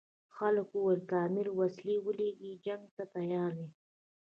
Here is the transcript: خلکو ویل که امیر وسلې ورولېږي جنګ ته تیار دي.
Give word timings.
خلکو 0.37 0.77
ویل 0.85 1.01
که 1.09 1.15
امیر 1.27 1.47
وسلې 1.59 1.95
ورولېږي 1.99 2.51
جنګ 2.65 2.83
ته 2.95 3.03
تیار 3.13 3.51
دي. 3.59 3.69